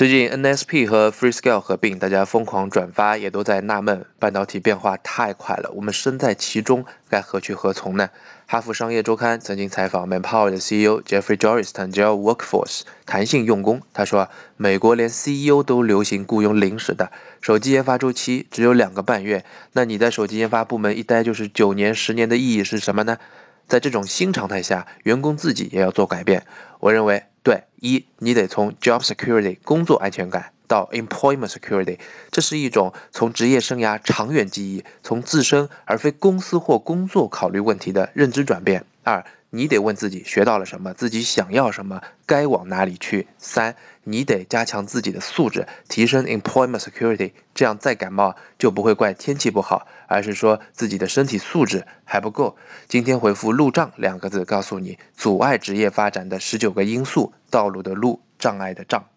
[0.00, 8.08] 最近 NSP 和 Freescale 合并，大家疯狂转发，也都在纳闷，半导体变化太快了，我们身在其中，该何去何从呢？
[8.46, 17.12] 哈佛商业周刊曾经采访 Manpower 的 CEO Jeffrey Joris 谈 j Workforce 弹性用工，他说，美国连 CEO 都流行雇佣临时的，
[17.42, 19.44] 手机研发周期只有两个半月，
[19.74, 23.18] 那你在手机研发部门一待就是九年、十年的意义是什么呢？
[23.68, 26.46] 在这种新常态下，员工自己也要做改变。
[26.78, 27.24] 我认为。
[27.42, 31.98] 对，一你得从 job security 工作安全感到 employment security，
[32.30, 38.84] 这是一种从职业生涯长远记忆、从自身而非公司或工作考虑问题的认知转变。
[39.10, 43.26] 二你得问自己学到了什么，自己想要什么，该往哪里去。
[43.36, 43.74] 三，
[44.04, 52.56] 你得加强自己的素质，提升 employment security，这样再感冒就不会怪天气不好，而是说自己的身体素质还不够。
[52.86, 59.09] 今天回复“路障”两个字，告诉你阻碍职业发展的十九个因素，道路的路，障碍的障。